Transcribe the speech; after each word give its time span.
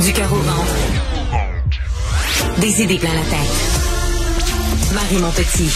Du 0.00 0.12
cœur 0.12 0.32
au 0.32 0.36
ventre. 0.36 0.76
Des 2.60 2.82
idées 2.82 2.98
plein 2.98 3.14
la 3.14 3.22
tête. 3.22 3.56
Marie 4.94 5.18
Montpetit. 5.18 5.72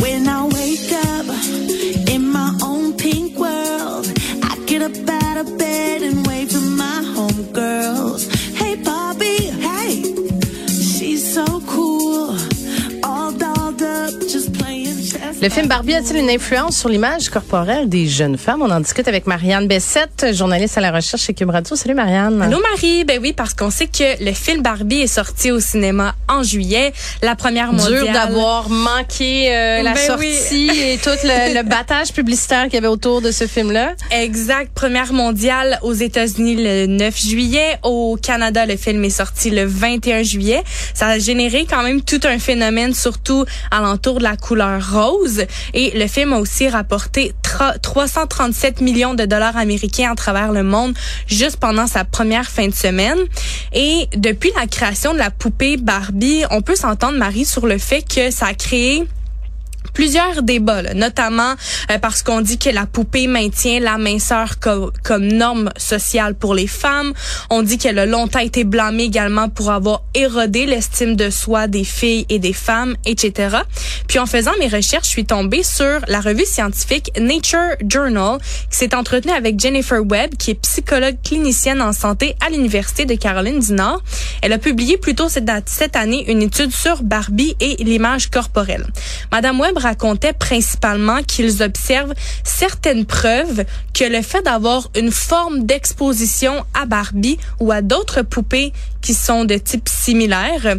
When 0.00 0.28
I 0.28 0.44
wake 0.46 0.92
up 0.92 1.26
in 2.08 2.30
my 2.30 2.56
own 2.62 2.94
pink 2.96 3.38
world, 3.38 4.06
I 4.42 4.56
get 4.66 4.82
up 4.82 4.92
out 5.08 5.36
of 5.38 5.58
bed 5.58 6.02
and 6.02 6.26
wave 6.26 6.50
to 6.50 6.60
my 6.60 7.02
homegirls. 7.14 7.72
Hey, 7.72 7.81
Le 15.42 15.48
film 15.48 15.66
Barbie 15.66 15.94
a-t-il 15.94 16.20
une 16.20 16.30
influence 16.30 16.76
sur 16.76 16.88
l'image 16.88 17.28
corporelle 17.28 17.88
des 17.88 18.06
jeunes 18.06 18.38
femmes? 18.38 18.62
On 18.62 18.70
en 18.70 18.78
discute 18.78 19.08
avec 19.08 19.26
Marianne 19.26 19.66
Bessette, 19.66 20.26
journaliste 20.32 20.78
à 20.78 20.80
la 20.80 20.92
recherche 20.92 21.22
chez 21.22 21.34
Cube 21.34 21.50
Radio. 21.50 21.74
Salut 21.74 21.96
Marianne. 21.96 22.40
Allô 22.40 22.60
Marie, 22.60 23.02
ben 23.02 23.18
oui 23.20 23.32
parce 23.32 23.52
qu'on 23.52 23.68
sait 23.68 23.88
que 23.88 24.24
le 24.24 24.32
film 24.34 24.62
Barbie 24.62 25.00
est 25.00 25.08
sorti 25.08 25.50
au 25.50 25.58
cinéma 25.58 26.14
en 26.28 26.44
juillet, 26.44 26.92
la 27.22 27.34
première 27.34 27.72
mondiale. 27.72 28.04
Dur 28.04 28.12
d'avoir 28.12 28.70
manqué 28.70 29.52
euh, 29.52 29.82
la 29.82 29.94
Ben 29.94 30.06
sortie 30.06 30.70
et 30.80 30.98
tout 30.98 31.10
le, 31.24 31.54
le 31.54 31.62
battage 31.68 32.12
publicitaire 32.12 32.66
qu'il 32.66 32.74
y 32.74 32.76
avait 32.76 32.86
autour 32.86 33.20
de 33.20 33.32
ce 33.32 33.48
film-là. 33.48 33.94
Exact, 34.12 34.70
première 34.72 35.12
mondiale 35.12 35.80
aux 35.82 35.92
États-Unis 35.92 36.54
le 36.56 36.86
9 36.86 37.18
juillet, 37.18 37.80
au 37.82 38.16
Canada 38.16 38.64
le 38.64 38.76
film 38.76 39.02
est 39.02 39.10
sorti 39.10 39.50
le 39.50 39.64
21 39.64 40.22
juillet. 40.22 40.62
Ça 40.94 41.08
a 41.08 41.18
généré 41.18 41.66
quand 41.68 41.82
même 41.82 42.00
tout 42.00 42.20
un 42.22 42.38
phénomène 42.38 42.94
surtout 42.94 43.44
alentour 43.72 44.18
de 44.18 44.22
la 44.22 44.36
couleur 44.36 44.92
rose 44.92 45.31
et 45.74 45.96
le 45.98 46.06
film 46.06 46.32
a 46.32 46.38
aussi 46.38 46.68
rapporté 46.68 47.32
tra- 47.42 47.78
337 47.80 48.80
millions 48.80 49.14
de 49.14 49.24
dollars 49.24 49.56
américains 49.56 50.12
à 50.12 50.14
travers 50.14 50.52
le 50.52 50.62
monde 50.62 50.94
juste 51.26 51.56
pendant 51.56 51.86
sa 51.86 52.04
première 52.04 52.48
fin 52.48 52.68
de 52.68 52.74
semaine. 52.74 53.18
Et 53.72 54.08
depuis 54.16 54.50
la 54.56 54.66
création 54.66 55.12
de 55.12 55.18
la 55.18 55.30
poupée 55.30 55.76
Barbie, 55.76 56.44
on 56.50 56.62
peut 56.62 56.76
s'entendre 56.76 57.18
Marie 57.18 57.44
sur 57.44 57.66
le 57.66 57.78
fait 57.78 58.02
que 58.02 58.30
ça 58.30 58.46
a 58.46 58.54
créé 58.54 59.04
plusieurs 59.94 60.42
débats, 60.42 60.94
notamment 60.94 61.54
euh, 61.90 61.98
parce 61.98 62.22
qu'on 62.22 62.40
dit 62.40 62.58
que 62.58 62.70
la 62.70 62.86
poupée 62.86 63.26
maintient 63.26 63.80
la 63.80 63.98
minceur 63.98 64.58
co- 64.58 64.90
comme 65.02 65.26
norme 65.26 65.70
sociale 65.76 66.34
pour 66.34 66.54
les 66.54 66.66
femmes. 66.66 67.12
On 67.50 67.62
dit 67.62 67.78
qu'elle 67.78 67.98
a 67.98 68.06
longtemps 68.06 68.38
été 68.38 68.64
blâmée 68.64 69.04
également 69.04 69.48
pour 69.48 69.70
avoir 69.70 70.02
érodé 70.14 70.66
l'estime 70.66 71.16
de 71.16 71.30
soi 71.30 71.66
des 71.66 71.84
filles 71.84 72.26
et 72.28 72.38
des 72.38 72.52
femmes, 72.52 72.96
etc. 73.04 73.58
Puis 74.08 74.18
en 74.18 74.26
faisant 74.26 74.52
mes 74.58 74.68
recherches, 74.68 75.04
je 75.06 75.10
suis 75.10 75.24
tombée 75.26 75.62
sur 75.62 76.00
la 76.08 76.20
revue 76.20 76.44
scientifique 76.46 77.10
Nature 77.20 77.76
Journal 77.88 78.38
qui 78.70 78.78
s'est 78.78 78.94
entretenue 78.94 79.32
avec 79.34 79.58
Jennifer 79.60 80.00
Webb, 80.02 80.36
qui 80.38 80.52
est 80.52 80.54
psychologue 80.54 81.16
clinicienne 81.22 81.82
en 81.82 81.92
santé 81.92 82.34
à 82.44 82.50
l'Université 82.50 83.04
de 83.04 83.14
Caroline 83.14 83.60
du 83.60 83.72
Nord. 83.72 84.02
Elle 84.42 84.52
a 84.52 84.58
publié 84.58 84.96
plus 84.96 85.14
tôt 85.14 85.28
cette, 85.28 85.50
cette 85.66 85.96
année 85.96 86.30
une 86.30 86.42
étude 86.42 86.72
sur 86.72 87.02
Barbie 87.02 87.54
et 87.60 87.76
l'image 87.84 88.30
corporelle. 88.30 88.86
Madame 89.30 89.60
Webb 89.60 89.71
racontait 89.78 90.32
principalement 90.32 91.22
qu'ils 91.22 91.62
observent 91.62 92.14
certaines 92.44 93.06
preuves 93.06 93.64
que 93.94 94.04
le 94.04 94.22
fait 94.22 94.42
d'avoir 94.42 94.90
une 94.96 95.10
forme 95.10 95.64
d'exposition 95.64 96.64
à 96.74 96.86
Barbie 96.86 97.38
ou 97.60 97.72
à 97.72 97.82
d'autres 97.82 98.22
poupées 98.22 98.72
qui 99.00 99.14
sont 99.14 99.44
de 99.44 99.56
type 99.56 99.88
similaire 99.88 100.76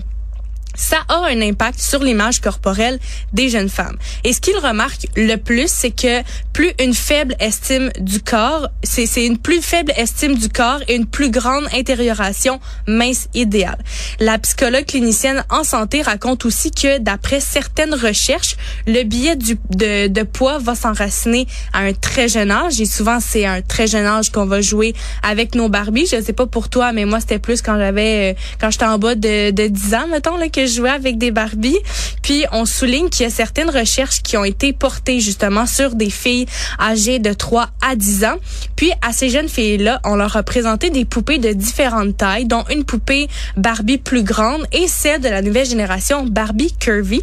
ça 0.75 0.97
a 1.07 1.25
un 1.27 1.41
impact 1.41 1.79
sur 1.79 2.03
l'image 2.03 2.41
corporelle 2.41 2.99
des 3.31 3.49
jeunes 3.49 3.69
femmes. 3.69 3.97
Et 4.23 4.33
ce 4.33 4.41
qu'il 4.41 4.57
remarque 4.57 5.07
le 5.15 5.35
plus, 5.35 5.67
c'est 5.67 5.91
que 5.91 6.21
plus 6.51 6.71
une 6.79 6.93
faible 6.93 7.35
estime 7.39 7.91
du 7.99 8.21
corps, 8.21 8.67
c'est 8.83 9.25
une 9.25 9.37
plus 9.37 9.61
faible 9.61 9.91
estime 9.95 10.35
du 10.35 10.49
corps 10.49 10.79
et 10.87 10.95
une 10.95 11.05
plus 11.05 11.29
grande 11.29 11.65
intérioration 11.73 12.59
mince 12.87 13.27
idéale. 13.33 13.77
La 14.19 14.37
psychologue 14.39 14.85
clinicienne 14.85 15.43
en 15.49 15.63
santé 15.63 16.01
raconte 16.01 16.45
aussi 16.45 16.71
que 16.71 16.99
d'après 16.99 17.39
certaines 17.39 17.93
recherches, 17.93 18.57
le 18.87 19.03
biais 19.03 19.35
du, 19.35 19.57
de, 19.71 20.07
de 20.07 20.23
poids 20.23 20.59
va 20.59 20.75
s'enraciner 20.75 21.47
à 21.73 21.79
un 21.79 21.93
très 21.93 22.27
jeune 22.27 22.51
âge 22.51 22.79
et 22.81 22.85
souvent 22.85 23.19
c'est 23.19 23.45
à 23.45 23.53
un 23.53 23.61
très 23.61 23.87
jeune 23.87 24.05
âge 24.05 24.31
qu'on 24.31 24.45
va 24.45 24.61
jouer 24.61 24.93
avec 25.21 25.55
nos 25.55 25.69
Barbies. 25.69 26.07
Je 26.11 26.21
sais 26.21 26.33
pas 26.33 26.47
pour 26.47 26.69
toi, 26.69 26.91
mais 26.91 27.05
moi 27.05 27.19
c'était 27.19 27.39
plus 27.39 27.61
quand 27.61 27.77
j'avais 27.77 28.33
euh, 28.33 28.39
quand 28.59 28.69
j'étais 28.71 28.85
en 28.85 28.97
bas 28.97 29.15
de, 29.15 29.51
de 29.51 29.67
10 29.67 29.95
ans 29.95 30.07
mettons 30.09 30.37
là 30.37 30.49
que 30.49 30.62
je 30.67 30.75
jouais 30.75 30.89
avec 30.89 31.17
des 31.17 31.31
Barbies. 31.31 31.79
Puis 32.21 32.45
on 32.51 32.65
souligne 32.65 33.09
qu'il 33.09 33.23
y 33.23 33.27
a 33.27 33.29
certaines 33.29 33.69
recherches 33.69 34.21
qui 34.21 34.37
ont 34.37 34.43
été 34.43 34.73
portées 34.73 35.19
justement 35.19 35.65
sur 35.65 35.95
des 35.95 36.09
filles 36.09 36.45
âgées 36.79 37.19
de 37.19 37.33
3 37.33 37.69
à 37.81 37.95
10 37.95 38.25
ans. 38.25 38.35
Puis 38.75 38.91
à 39.01 39.11
ces 39.11 39.29
jeunes 39.29 39.49
filles-là, 39.49 39.99
on 40.05 40.15
leur 40.15 40.35
a 40.37 40.43
présenté 40.43 40.89
des 40.89 41.05
poupées 41.05 41.37
de 41.37 41.51
différentes 41.51 42.17
tailles, 42.17 42.45
dont 42.45 42.63
une 42.69 42.83
poupée 42.83 43.27
Barbie 43.57 43.97
plus 43.97 44.23
grande 44.23 44.65
et 44.71 44.87
celle 44.87 45.21
de 45.21 45.29
la 45.29 45.41
nouvelle 45.41 45.65
génération 45.65 46.25
Barbie 46.25 46.73
Curvy. 46.79 47.21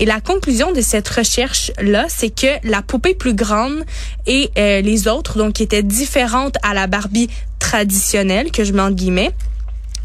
Et 0.00 0.06
la 0.06 0.20
conclusion 0.20 0.72
de 0.72 0.80
cette 0.80 1.08
recherche-là, 1.08 2.06
c'est 2.08 2.30
que 2.30 2.46
la 2.64 2.82
poupée 2.82 3.14
plus 3.14 3.34
grande 3.34 3.84
et 4.26 4.50
euh, 4.58 4.80
les 4.80 5.08
autres, 5.08 5.38
donc 5.38 5.54
qui 5.54 5.62
étaient 5.62 5.82
différentes 5.82 6.56
à 6.62 6.74
la 6.74 6.86
Barbie 6.86 7.28
traditionnelle, 7.58 8.50
que 8.50 8.64
je 8.64 8.72
mets 8.72 8.82
en 8.82 8.90
guillemets, 8.90 9.32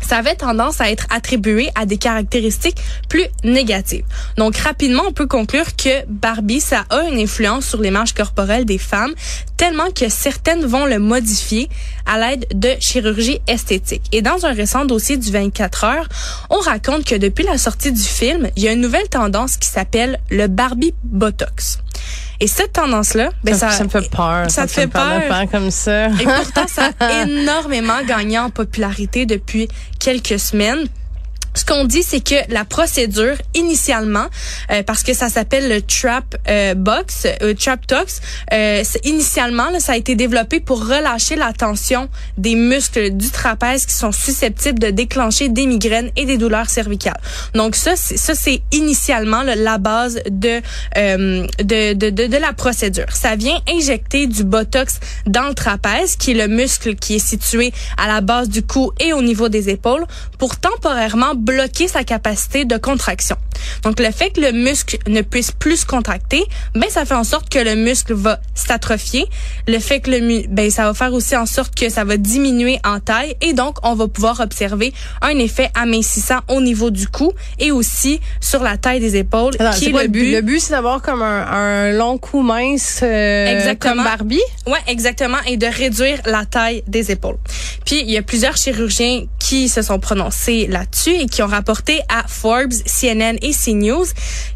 ça 0.04 0.18
avait 0.18 0.36
tendance 0.36 0.82
à 0.82 0.90
être 0.90 1.08
attribué 1.10 1.70
à 1.76 1.86
des 1.86 1.98
caractéristiques 1.98 2.78
plus 3.10 3.26
négatives. 3.44 4.06
Donc 4.38 4.58
rapidement, 4.58 5.04
on 5.08 5.14
peut 5.14 5.28
conclure 5.28 5.76
que 5.76 6.06
Barbie, 6.08 6.62
ça 6.62 6.86
a 6.90 7.04
une 7.04 7.20
influence 7.20 7.66
sur 7.66 7.82
l'image 7.82 8.14
corporelle 8.14 8.66
des 8.66 8.78
femmes, 8.78 9.14
tellement 9.58 9.92
que 9.92 10.10
certaines 10.10 10.66
vont 10.66 10.86
le 10.86 11.00
modifier 11.00 11.70
à 12.06 12.18
l'aide 12.20 12.46
de 12.54 12.72
chirurgie 12.80 13.40
esthétique. 13.48 14.04
Et 14.12 14.22
dans 14.22 14.46
un 14.46 14.54
récent 14.54 14.86
dossier 14.86 15.18
du 15.18 15.32
24 15.32 15.84
heures, 15.84 16.10
on 16.50 16.60
raconte 16.60 17.06
que 17.06 17.16
depuis 17.16 17.46
la 17.46 17.58
sortie 17.58 17.92
du 17.92 18.04
film, 18.04 18.50
il 18.56 18.64
y 18.64 18.68
a 18.68 18.74
une 18.74 18.82
nouvelle 18.82 19.10
tendance 19.10 19.58
qui 19.58 19.68
s'appelle 19.68 20.20
le 20.30 20.48
Barbie 20.48 20.94
Botox. 21.04 21.80
Et 22.44 22.48
cette 22.48 22.74
tendance-là, 22.74 23.30
ben 23.46 23.56
ça, 23.56 23.72
ça 23.72 23.86
me 23.86 23.90
fait 23.90 24.10
peur. 24.10 24.52
Ça, 24.52 24.68
te 24.68 24.72
fait 24.74 24.88
peur. 24.88 25.22
faire 25.22 25.48
comme 25.50 25.72
ça. 25.72 26.08
Et 26.08 26.26
pourtant, 26.26 26.68
ça 26.68 26.90
a 27.00 27.22
énormément 27.24 28.04
gagné 28.06 28.38
en 28.38 28.50
popularité 28.50 29.26
depuis 29.26 29.70
quelques 29.98 30.38
semaines. 30.38 30.90
Ce 31.56 31.66
qu'on 31.66 31.86
dit, 31.86 32.04
c'est 32.04 32.22
que 32.22 32.36
la 32.52 32.66
procédure, 32.66 33.36
initialement, 33.54 34.26
euh, 34.72 34.84
parce 34.84 35.04
que 35.04 35.14
ça 35.14 35.30
s'appelle 35.30 35.70
le 35.70 35.82
Trap 35.82 36.36
euh, 36.50 36.74
Box, 36.74 37.28
euh, 37.42 37.54
Trap 37.54 37.86
Tox, 37.86 38.22
euh, 38.52 38.84
initialement, 39.04 39.70
là, 39.70 39.80
ça 39.80 39.94
a 39.94 39.98
été 39.98 40.16
développé 40.16 40.60
pour 40.60 40.88
relâcher 40.88 41.36
la 41.36 41.54
tension 41.54 42.10
des 42.38 42.56
muscles 42.56 43.12
du 43.12 43.30
trapèze 43.30 43.86
qui 43.86 43.94
sont 43.94 44.12
susceptibles 44.12 44.80
de 44.80 44.90
déclencher 44.90 45.50
des 45.50 45.66
migraines 45.66 46.12
et 46.16 46.26
des 46.26 46.38
douleurs 46.38 46.70
cervicales. 46.70 47.20
Donc 47.54 47.76
ça, 47.76 47.96
c'est, 47.96 48.18
ça 48.18 48.34
c'est 48.36 48.62
initialement 48.72 49.44
là, 49.44 49.56
la 49.56 49.78
base 49.78 50.20
de, 50.30 50.62
euh, 50.98 51.48
de, 51.60 51.94
de, 51.94 52.10
de 52.10 52.38
la 52.38 52.54
procédure. 52.54 53.06
Ça 53.14 53.36
vient 53.36 53.60
injecter 53.70 54.28
du 54.28 54.44
Botox 54.44 55.00
dans 55.26 55.48
le 55.48 55.54
trapèze, 55.54 56.16
qui 56.16 56.32
est 56.32 56.34
le 56.34 56.48
muscle 56.48 56.96
qui 56.96 57.16
est 57.16 57.26
situé 57.26 57.74
à 57.98 58.08
la 58.08 58.22
base 58.22 58.50
du 58.50 58.64
cou 58.64 58.92
et 59.00 59.14
au 59.14 59.22
niveau 59.22 59.50
des 59.50 59.70
épaules, 59.70 60.06
pour 60.40 60.58
temporairement 60.58 61.36
bloquer 61.44 61.88
sa 61.88 62.04
capacité 62.04 62.66
de 62.66 62.78
contraction. 62.78 63.36
Donc 63.84 64.00
le 64.00 64.12
fait 64.12 64.32
que 64.32 64.42
le 64.42 64.52
muscle 64.52 64.98
ne 65.08 65.22
puisse 65.22 65.52
plus 65.52 65.78
se 65.82 65.86
contracter, 65.86 66.44
ben 66.74 66.90
ça 66.90 67.06
fait 67.06 67.14
en 67.14 67.24
sorte 67.24 67.50
que 67.50 67.60
le 67.60 67.76
muscle 67.76 68.14
va 68.14 68.40
s'atrophier. 68.56 69.26
Le 69.68 69.80
fait 69.80 70.00
que 70.00 70.10
le 70.12 70.20
mu- 70.20 70.46
ben 70.48 70.70
ça 70.72 70.86
va 70.86 70.94
faire 70.94 71.14
aussi 71.14 71.36
en 71.36 71.46
sorte 71.46 71.76
que 71.76 71.90
ça 71.90 72.04
va 72.04 72.18
diminuer 72.18 72.80
en 72.86 73.00
taille 73.00 73.36
et 73.42 73.54
donc 73.54 73.78
on 73.84 73.94
va 73.96 74.08
pouvoir 74.08 74.40
observer 74.40 74.94
un 75.22 75.38
effet 75.38 75.70
amincissant 75.76 76.40
au 76.48 76.62
niveau 76.62 76.90
du 76.92 77.08
cou 77.08 77.32
et 77.60 77.72
aussi 77.72 78.20
sur 78.40 78.64
la 78.64 78.78
taille 78.78 79.00
des 79.00 79.16
épaules 79.18 79.56
qui 79.78 79.88
est 79.88 79.92
quoi 79.92 80.04
le 80.04 80.10
but? 80.10 80.32
Le 80.32 80.42
but, 80.42 80.60
c'est 80.60 80.72
d'avoir 80.72 81.02
comme 81.02 81.22
un, 81.22 81.46
un 81.48 81.92
long 81.92 82.18
cou 82.18 82.42
mince 82.42 83.02
euh, 83.04 83.58
Exactement. 83.58 83.96
comme 83.96 84.04
Barbie? 84.04 84.42
Ouais, 84.66 84.80
exactement, 84.88 85.38
et 85.46 85.58
de 85.58 85.66
réduire 85.68 86.20
la 86.26 86.46
taille 86.46 86.84
des 86.88 87.12
épaules. 87.12 87.38
Puis 87.86 88.00
il 88.02 88.10
y 88.12 88.18
a 88.18 88.22
plusieurs 88.22 88.56
chirurgiens 88.58 89.26
qui 89.40 89.68
se 89.70 89.82
sont 89.82 90.00
prononcés 90.00 90.68
là-dessus 90.68 91.12
et 91.12 91.26
qui 91.34 91.42
ont 91.42 91.48
rapporté 91.48 92.00
à 92.10 92.28
Forbes, 92.28 92.74
CNN 92.86 93.38
et 93.42 93.54
CNews, 93.54 94.06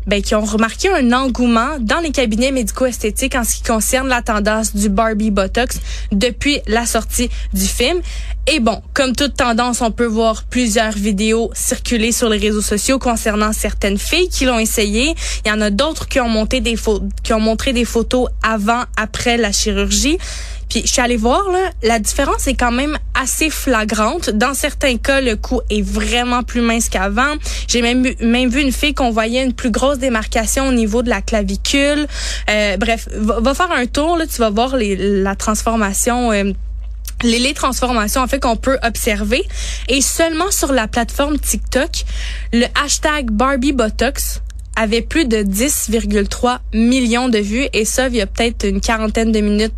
ben 0.06 0.22
qui 0.22 0.36
ont 0.36 0.46
remarqué 0.46 0.90
un 0.90 1.12
engouement 1.12 1.78
dans 1.80 1.98
les 1.98 2.12
cabinets 2.12 2.52
médico-esthétiques 2.52 3.34
en 3.34 3.44
ce 3.44 3.56
qui 3.56 3.64
concerne 3.64 4.08
la 4.08 4.22
tendance 4.22 4.76
du 4.76 4.88
Barbie 4.88 5.32
Botox 5.32 5.80
depuis 6.12 6.60
la 6.68 6.86
sortie 6.86 7.32
du 7.52 7.66
film. 7.66 8.00
Et 8.46 8.60
bon, 8.60 8.82
comme 8.94 9.16
toute 9.16 9.36
tendance, 9.36 9.82
on 9.82 9.90
peut 9.90 10.06
voir 10.06 10.44
plusieurs 10.44 10.92
vidéos 10.92 11.50
circuler 11.56 12.12
sur 12.12 12.30
les 12.30 12.38
réseaux 12.38 12.62
sociaux 12.62 13.00
concernant 13.00 13.54
certaines 13.54 13.98
filles 13.98 14.30
qui 14.30 14.46
l'ont 14.46 14.60
essayé. 14.60 15.16
Il 15.46 15.50
y 15.50 15.52
en 15.52 15.62
a 15.62 15.72
d'autres 15.72 16.08
qui 16.08 16.20
ont 16.20 16.30
monté 16.30 16.62
des 16.62 16.76
photos, 16.76 17.10
qui 17.24 17.34
ont 17.34 17.40
montré 17.40 17.74
des 17.74 17.86
photos 17.86 18.30
avant, 18.44 18.84
après 18.98 19.38
la 19.38 19.52
chirurgie. 19.52 20.20
Puis 20.70 20.82
je 20.86 20.92
suis 20.92 21.02
allée 21.02 21.18
voir 21.18 21.50
là, 21.52 21.72
la 21.84 22.00
différence 22.00 22.48
est 22.48 22.56
quand 22.56 22.72
même 22.72 22.98
assez 23.14 23.50
flagrante. 23.50 24.30
Dans 24.30 24.54
certains 24.54 24.98
cas, 24.98 25.22
le 25.22 25.36
cou 25.36 25.62
est 25.70 25.82
vraiment 25.82 26.44
plus 26.44 26.62
mince 26.62 26.90
qu'avant. 26.90 27.36
J'ai 27.68 27.82
même 27.82 28.06
même 28.22 28.50
vu 28.50 28.62
une 28.62 28.72
fille 28.72 28.94
qu'on 28.94 29.12
voyait 29.12 29.44
une 29.44 29.54
plus 29.54 29.72
grosse 29.72 29.98
démarcation 30.00 30.68
au 30.68 30.72
niveau 30.74 31.02
de 31.04 31.10
la 31.10 31.22
clavicule. 31.22 32.08
Euh, 32.50 32.78
bref, 32.78 33.08
va, 33.14 33.40
va 33.40 33.54
faire 33.54 33.72
un 33.72 33.86
tour 33.86 34.18
là, 34.18 34.26
tu 34.28 34.38
vas 34.38 34.50
voir 34.50 34.76
les, 34.76 34.96
la 35.22 35.36
transformation. 35.36 36.32
euh, 36.32 36.52
les, 37.24 37.40
les 37.40 37.54
transformations 37.56 38.22
en 38.22 38.28
fait 38.28 38.40
qu'on 38.40 38.58
peut 38.58 38.78
observer 38.84 39.44
et 39.88 40.02
seulement 40.02 40.52
sur 40.52 40.72
la 40.72 40.88
plateforme 40.88 41.40
TikTok, 41.40 41.90
le 42.54 42.66
hashtag 42.84 43.32
Barbie 43.32 43.74
Botox 43.74 44.42
avait 44.76 45.02
plus 45.02 45.26
de 45.26 45.38
10,3 45.38 46.60
millions 46.74 47.30
de 47.30 47.40
vues 47.40 47.68
et 47.74 47.86
ça 47.86 48.08
il 48.08 48.16
y 48.18 48.22
a 48.22 48.28
peut-être 48.28 48.68
une 48.68 48.82
quarantaine 48.82 49.32
de 49.32 49.40
minutes 49.40 49.74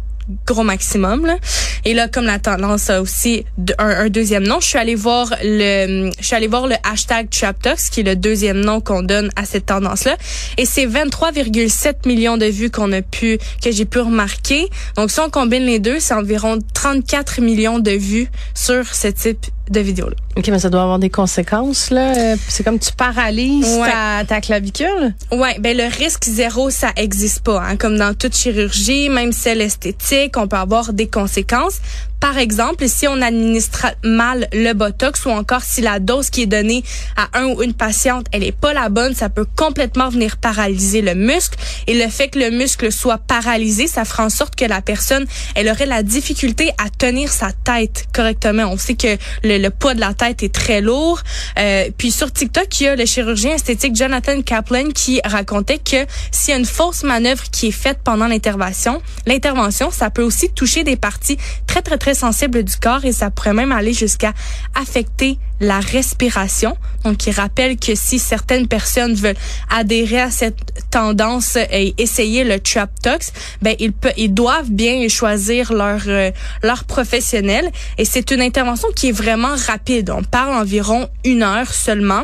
gros 0.46 0.64
maximum. 0.64 1.26
Là. 1.26 1.38
Et 1.86 1.94
là, 1.94 2.08
comme 2.08 2.26
la 2.26 2.40
tendance 2.40 2.90
a 2.90 3.02
aussi 3.02 3.46
un, 3.78 4.10
deuxième 4.10 4.46
nom, 4.46 4.60
je 4.60 4.68
suis 4.68 4.78
allée 4.78 4.96
voir 4.96 5.34
le, 5.44 6.10
je 6.20 6.26
suis 6.26 6.36
allée 6.36 6.48
voir 6.48 6.68
le 6.68 6.76
hashtag 6.84 7.30
TrapTox, 7.30 7.90
qui 7.90 8.02
est 8.02 8.04
le 8.04 8.16
deuxième 8.16 8.60
nom 8.60 8.82
qu'on 8.82 9.02
donne 9.02 9.30
à 9.36 9.46
cette 9.46 9.68
tendance-là. 9.68 10.18
Et 10.58 10.66
c'est 10.66 10.86
23,7 10.86 12.08
millions 12.08 12.38
de 12.38 12.46
vues 12.46 12.70
qu'on 12.70 12.92
a 12.92 13.02
pu, 13.02 13.38
que 13.64 13.72
j'ai 13.72 13.86
pu 13.86 14.00
remarquer. 14.00 14.70
Donc, 14.96 15.12
si 15.12 15.20
on 15.20 15.30
combine 15.30 15.64
les 15.64 15.80
deux, 15.80 16.00
c'est 16.00 16.14
environ 16.14 16.60
34 16.74 17.42
millions 17.42 17.80
de 17.80 17.92
vues 17.92 18.28
sur 18.54 18.94
ce 18.94 19.08
type 19.08 19.46
de 19.70 19.80
vidéo-là. 19.80 20.16
OK, 20.38 20.48
mais 20.48 20.60
ça 20.60 20.70
doit 20.70 20.84
avoir 20.84 21.00
des 21.00 21.10
conséquences, 21.10 21.90
là. 21.90 22.16
Euh, 22.16 22.36
c'est 22.48 22.64
comme 22.64 22.80
tu 22.80 22.92
paralyses 22.94 23.80
ta, 23.80 24.24
ta, 24.26 24.42
clavicule? 24.42 25.14
Ouais, 25.32 25.58
ben 25.60 25.76
le 25.76 25.84
risque 25.84 26.26
zéro, 26.26 26.70
ça 26.70 26.92
existe 26.96 27.42
pas. 27.42 27.62
Hein. 27.62 27.78
Comme 27.78 27.98
dans 27.98 28.14
toute 28.14 28.36
chirurgie, 28.36 29.10
même 29.10 29.32
celle 29.32 29.62
esthétique, 29.62 30.38
on 30.38 30.48
peut 30.48 30.58
avoir 30.58 30.94
des 30.94 31.08
conséquences. 31.08 31.80
Par 32.20 32.38
exemple, 32.38 32.90
si 32.90 33.08
on 33.08 33.22
administre 33.22 33.88
mal 34.04 34.50
le 34.52 34.74
botox 34.74 35.26
ou 35.26 35.30
encore 35.30 35.62
si 35.64 35.82
la 35.82 36.00
dose 36.00 36.30
qui 36.30 36.42
est 36.42 36.48
donnée 36.48 36.84
à 37.16 37.40
un 37.40 37.46
ou 37.46 37.64
une 37.64 37.74
patiente, 37.74 38.28
elle 38.34 38.44
est 38.44 38.52
pas 38.52 38.74
la 38.74 38.90
bonne, 38.90 39.16
ça 39.16 39.30
peut 39.30 39.46
complètement 39.56 40.10
venir 40.10 40.36
paralyser 40.36 41.02
le 41.02 41.16
muscle. 41.16 41.58
Et 41.88 41.98
le 41.98 42.10
fait 42.10 42.28
que 42.28 42.40
le 42.40 42.52
muscle 42.52 42.92
soit 42.92 43.20
paralysé, 43.20 43.88
ça 43.88 44.04
fera 44.04 44.26
en 44.26 44.30
sorte 44.30 44.56
que 44.58 44.66
la 44.66 44.82
personne, 44.82 45.26
elle 45.56 45.70
aurait 45.70 45.86
la 45.86 46.04
difficulté 46.04 46.72
à 46.78 46.90
tenir 46.90 47.32
sa 47.32 47.52
tête 47.54 48.08
correctement. 48.14 48.64
On 48.64 48.78
sait 48.78 48.96
que 48.96 49.18
le, 49.44 49.59
poids 49.68 49.94
de 49.94 50.00
la 50.00 50.14
tête 50.14 50.44
est 50.44 50.54
très 50.54 50.82
lourd. 50.82 51.22
Euh, 51.58 51.90
puis 51.98 52.12
sur 52.12 52.32
TikTok, 52.32 52.80
il 52.80 52.84
y 52.84 52.88
a 52.88 52.96
le 52.96 53.06
chirurgien 53.06 53.56
esthétique 53.56 53.96
Jonathan 53.96 54.42
Kaplan 54.42 54.90
qui 54.94 55.20
racontait 55.26 55.78
que 55.80 56.06
s'il 56.32 56.54
y 56.54 56.56
a 56.56 56.60
une 56.60 56.66
fausse 56.66 57.04
manœuvre 57.04 57.44
qui 57.52 57.68
est 57.68 57.72
faite 57.72 58.00
pendant 58.04 58.28
l'intervention, 58.28 59.02
l'intervention, 59.26 59.92
ça 59.92 60.10
peut 60.10 60.24
aussi 60.24 60.50
toucher 60.52 60.84
des 60.84 60.96
parties 60.96 61.38
très 61.68 61.82
très 61.82 61.98
très 61.98 62.16
sensible 62.16 62.64
du 62.64 62.76
corps 62.78 63.04
et 63.06 63.12
ça 63.12 63.30
pourrait 63.30 63.54
même 63.54 63.72
aller 63.72 63.94
jusqu'à 63.94 64.34
affecter 64.76 65.38
la 65.60 65.80
respiration. 65.80 66.78
Donc, 67.04 67.28
il 67.28 67.32
rappelle 67.32 67.78
que 67.78 67.96
si 67.96 68.20
certaines 68.20 68.68
personnes 68.68 69.14
veulent 69.14 69.36
adhérer 69.70 70.22
à 70.22 70.32
cette 70.32 70.58
tendance 70.90 71.58
et 71.72 71.94
essayer 71.98 72.44
le 72.44 72.60
trap 72.60 72.90
tox, 73.02 73.32
ben 73.62 73.76
ils, 73.80 73.92
peuvent, 73.92 74.14
ils 74.18 74.34
doivent 74.34 74.70
bien 74.70 75.08
choisir 75.08 75.74
leur 75.74 76.02
euh, 76.08 76.32
leur 76.64 76.84
professionnel. 76.86 77.70
Et 77.98 78.06
c'est 78.06 78.32
une 78.32 78.42
intervention 78.42 78.88
qui 78.96 79.10
est 79.10 79.14
vraiment 79.14 79.49
rapide. 79.56 80.10
On 80.10 80.24
parle 80.24 80.54
environ 80.54 81.10
une 81.24 81.44
heure 81.44 81.74
seulement. 81.74 82.24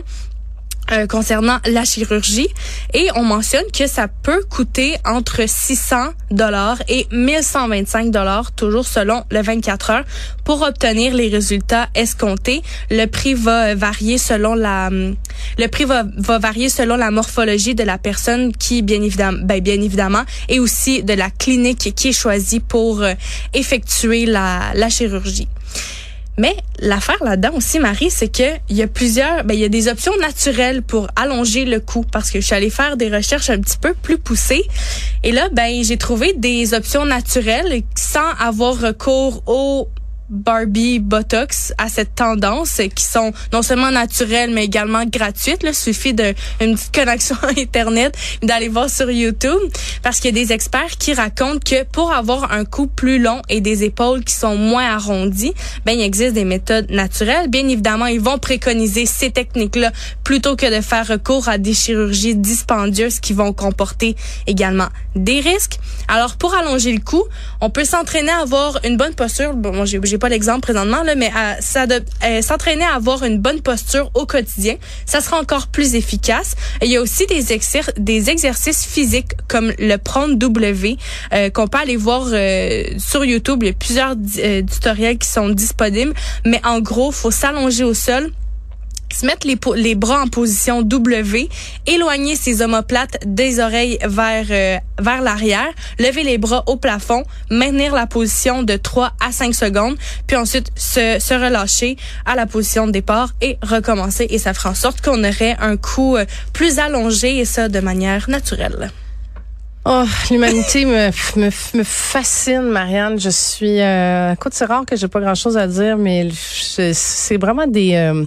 Euh, 0.91 1.07
concernant 1.07 1.57
la 1.65 1.83
chirurgie 1.83 2.47
et 2.93 3.09
on 3.15 3.23
mentionne 3.23 3.65
que 3.73 3.87
ça 3.87 4.07
peut 4.07 4.43
coûter 4.47 4.95
entre 5.03 5.41
600 5.47 6.09
dollars 6.29 6.77
et 6.87 7.07
1125 7.11 8.11
dollars 8.11 8.51
toujours 8.51 8.85
selon 8.85 9.23
le 9.31 9.41
24 9.41 9.89
heures 9.89 10.03
pour 10.43 10.61
obtenir 10.61 11.15
les 11.15 11.29
résultats 11.29 11.87
escomptés. 11.95 12.61
Le 12.91 13.07
prix 13.07 13.33
va 13.33 13.73
varier 13.73 14.19
selon 14.19 14.53
la 14.53 14.89
hum, 14.89 15.15
le 15.57 15.67
prix 15.69 15.85
va, 15.85 16.03
va 16.17 16.37
varier 16.37 16.69
selon 16.69 16.97
la 16.97 17.09
morphologie 17.09 17.73
de 17.73 17.83
la 17.83 17.97
personne 17.97 18.55
qui 18.55 18.83
bien 18.83 19.01
évidemment 19.01 19.39
ben, 19.41 19.59
bien 19.61 19.81
évidemment 19.81 20.23
et 20.49 20.59
aussi 20.59 21.01
de 21.01 21.13
la 21.13 21.31
clinique 21.31 21.95
qui 21.95 22.09
est 22.09 22.13
choisie 22.13 22.59
pour 22.59 23.01
euh, 23.01 23.13
effectuer 23.55 24.27
la 24.27 24.71
la 24.75 24.89
chirurgie. 24.89 25.47
Mais 26.37 26.55
l'affaire 26.79 27.23
là-dedans 27.23 27.53
aussi, 27.55 27.79
Marie, 27.79 28.09
c'est 28.09 28.27
que 28.27 28.57
il 28.69 28.75
y 28.75 28.81
a 28.81 28.87
plusieurs, 28.87 29.43
ben 29.45 29.53
il 29.53 29.59
y 29.61 29.63
a 29.63 29.69
des 29.69 29.87
options 29.87 30.15
naturelles 30.17 30.81
pour 30.81 31.07
allonger 31.15 31.65
le 31.65 31.79
coût 31.79 32.05
parce 32.11 32.29
que 32.29 32.41
je 32.41 32.45
suis 32.45 32.55
allée 32.55 32.69
faire 32.69 32.97
des 32.97 33.09
recherches 33.09 33.49
un 33.49 33.59
petit 33.59 33.77
peu 33.77 33.93
plus 33.93 34.17
poussées. 34.17 34.65
Et 35.23 35.31
là, 35.31 35.47
ben 35.53 35.83
j'ai 35.83 35.97
trouvé 35.97 36.33
des 36.33 36.73
options 36.73 37.05
naturelles 37.05 37.83
sans 37.95 38.29
avoir 38.39 38.79
recours 38.79 39.43
au 39.45 39.87
Barbie 40.29 40.99
Botox 40.99 41.73
à 41.77 41.87
cette 41.87 42.15
tendance 42.15 42.81
qui 42.95 43.03
sont 43.03 43.31
non 43.53 43.61
seulement 43.61 43.91
naturelles 43.91 44.51
mais 44.51 44.65
également 44.65 45.05
gratuites. 45.05 45.61
Il 45.63 45.73
suffit 45.73 46.13
d'une 46.13 46.75
connexion 46.93 47.35
à 47.43 47.49
Internet 47.59 48.17
d'aller 48.41 48.67
voir 48.67 48.89
sur 48.89 49.09
YouTube 49.11 49.59
parce 50.01 50.19
qu'il 50.19 50.35
y 50.35 50.41
a 50.41 50.45
des 50.45 50.51
experts 50.51 50.97
qui 50.97 51.13
racontent 51.13 51.59
que 51.59 51.83
pour 51.83 52.11
avoir 52.11 52.51
un 52.51 52.65
cou 52.65 52.87
plus 52.87 53.19
long 53.19 53.41
et 53.49 53.61
des 53.61 53.83
épaules 53.83 54.23
qui 54.23 54.33
sont 54.33 54.55
moins 54.55 54.85
arrondies, 54.95 55.53
ben 55.85 55.93
il 55.93 56.01
existe 56.01 56.33
des 56.33 56.45
méthodes 56.45 56.89
naturelles. 56.89 57.49
Bien 57.49 57.67
évidemment, 57.67 58.07
ils 58.07 58.19
vont 58.19 58.39
préconiser 58.39 59.05
ces 59.05 59.31
techniques-là 59.31 59.91
plutôt 60.23 60.55
que 60.55 60.75
de 60.75 60.81
faire 60.81 61.07
recours 61.07 61.49
à 61.49 61.57
des 61.57 61.73
chirurgies 61.73 62.35
dispendieuses 62.35 63.19
qui 63.19 63.33
vont 63.33 63.53
comporter 63.53 64.15
également 64.47 64.87
des 65.15 65.39
risques. 65.39 65.79
Alors 66.07 66.35
pour 66.37 66.55
allonger 66.55 66.91
le 66.91 66.99
cou, 66.99 67.23
on 67.61 67.69
peut 67.69 67.85
s'entraîner 67.85 68.31
à 68.31 68.39
avoir 68.41 68.79
une 68.83 68.97
bonne 68.97 69.13
posture. 69.13 69.55
Moi 69.55 69.85
j'ai 70.15 70.19
pas 70.19 70.29
l'exemple 70.29 70.61
présentement, 70.61 71.03
là, 71.03 71.13
mais 71.15 71.29
euh, 71.35 72.41
s'entraîner 72.41 72.85
à 72.85 72.95
avoir 72.95 73.25
une 73.25 73.37
bonne 73.37 73.59
posture 73.59 74.11
au 74.13 74.25
quotidien, 74.25 74.75
ça 75.05 75.19
sera 75.19 75.37
encore 75.37 75.67
plus 75.67 75.93
efficace. 75.95 76.55
il 76.81 76.89
y 76.89 76.95
a 76.95 77.01
aussi 77.01 77.25
des, 77.25 77.43
des 77.97 78.29
exercices 78.29 78.85
physiques 78.85 79.33
comme 79.49 79.73
le 79.77 79.97
prendre 79.97 80.35
W 80.35 80.95
euh, 81.33 81.49
qu'on 81.49 81.67
peut 81.67 81.79
aller 81.79 81.97
voir 81.97 82.27
euh, 82.31 82.83
sur 82.97 83.25
YouTube. 83.25 83.63
Il 83.63 83.67
y 83.67 83.71
a 83.71 83.73
plusieurs 83.73 84.15
tutoriels 84.15 85.17
qui 85.17 85.27
sont 85.27 85.49
disponibles, 85.49 86.13
mais 86.45 86.61
en 86.63 86.79
gros, 86.79 87.11
faut 87.11 87.31
s'allonger 87.31 87.83
au 87.83 87.93
sol 87.93 88.31
mettre 89.23 89.47
les, 89.75 89.95
bras 89.95 90.21
en 90.21 90.27
position 90.27 90.81
W, 90.81 91.49
éloigner 91.85 92.35
ses 92.35 92.61
omoplates 92.61 93.17
des 93.25 93.59
oreilles 93.59 93.97
vers 94.05 94.45
euh, 94.49 94.77
l'arrière, 95.21 95.69
lever 95.99 96.23
les 96.23 96.37
bras 96.37 96.63
au 96.67 96.75
plafond, 96.75 97.23
maintenir 97.49 97.93
la 97.93 98.07
position 98.07 98.63
de 98.63 98.75
3 98.75 99.13
à 99.25 99.31
5 99.31 99.53
secondes, 99.53 99.95
puis 100.27 100.35
ensuite 100.35 100.71
se, 100.75 101.35
relâcher 101.35 101.97
à 102.25 102.35
la 102.35 102.45
position 102.45 102.87
de 102.87 102.91
départ 102.91 103.29
et 103.41 103.57
recommencer 103.61 104.27
et 104.29 104.37
ça 104.37 104.53
fera 104.53 104.71
en 104.71 104.75
sorte 104.75 105.01
qu'on 105.01 105.23
aurait 105.23 105.55
un 105.59 105.77
coup 105.77 106.15
euh, 106.15 106.25
plus 106.53 106.79
allongé 106.79 107.37
et 107.37 107.45
ça 107.45 107.67
de 107.69 107.79
manière 107.79 108.29
naturelle. 108.29 108.91
Oh, 109.87 110.03
l'humanité 110.31 110.83
me, 110.83 111.11
fascine, 111.83 112.63
Marianne. 112.63 113.19
Je 113.19 113.29
suis... 113.29 113.79
Euh, 113.79 114.33
écoute, 114.33 114.53
c'est 114.55 114.65
rare 114.65 114.83
que 114.83 114.95
j'ai 114.95 115.07
pas 115.07 115.19
grand-chose 115.19 115.57
à 115.57 115.67
dire, 115.67 115.95
mais 115.97 116.29
c'est 116.33 117.37
vraiment 117.37 117.67
des... 117.67 117.93
Euh, 117.93 118.25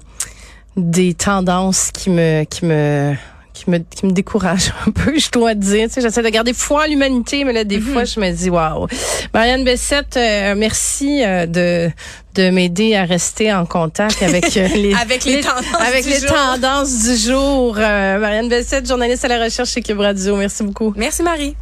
des 0.76 1.14
tendances 1.14 1.90
qui 1.92 2.10
me 2.10 2.44
qui 2.44 2.64
me 2.64 3.14
qui 3.58 3.70
me 3.70 3.78
qui 3.78 4.06
me 4.06 4.12
découragent 4.12 4.72
un 4.86 4.90
peu, 4.90 5.18
je 5.18 5.30
dois 5.30 5.54
dire. 5.54 5.88
Tu 5.88 5.94
sais, 5.94 6.00
j'essaie 6.00 6.22
de 6.22 6.28
garder 6.28 6.52
foi 6.52 6.84
en 6.84 6.86
l'humanité, 6.86 7.44
mais 7.44 7.52
là 7.52 7.64
des 7.64 7.78
mhm. 7.78 7.92
fois 7.92 8.04
je 8.04 8.20
me 8.20 8.30
dis 8.30 8.50
waouh. 8.50 8.86
Marianne 9.34 9.64
Bessette, 9.64 10.16
euh, 10.16 10.54
merci 10.56 11.24
euh, 11.24 11.46
de 11.46 11.90
de 12.34 12.50
m'aider 12.50 12.94
à 12.94 13.04
rester 13.04 13.52
en 13.52 13.66
contact 13.66 14.22
avec 14.22 14.56
euh, 14.56 14.68
les 14.74 14.94
avec 14.94 15.24
les, 15.24 15.40
tendances 15.40 15.64
avec 15.80 16.04
du 16.04 16.10
les 16.10 16.20
jour. 16.20 16.28
tendances 16.28 17.02
du 17.02 17.16
jour. 17.16 17.74
Marianne 17.74 18.48
Bessette, 18.48 18.86
journaliste 18.86 19.24
à 19.24 19.28
la 19.28 19.42
recherche 19.42 19.70
chez 19.70 19.82
Cube 19.82 20.00
Radio. 20.00 20.36
Merci 20.36 20.62
beaucoup. 20.62 20.92
Merci 20.96 21.22
Marie. 21.22 21.56